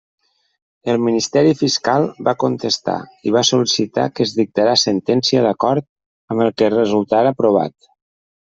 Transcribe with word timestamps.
El 0.93 1.03
Ministeri 1.07 1.51
Fiscal 1.59 2.07
va 2.29 2.33
contestar 2.45 2.95
i 3.29 3.33
va 3.37 3.43
sol·licitar 3.51 4.07
que 4.15 4.27
es 4.27 4.33
dictara 4.41 4.75
sentència 4.87 5.47
d'acord 5.49 5.89
amb 6.33 6.47
el 6.47 6.51
que 6.63 6.75
resultara 6.79 7.37
provat. 7.45 7.81